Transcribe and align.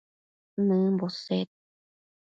nëmbo 0.67 1.05
sed 1.23 1.49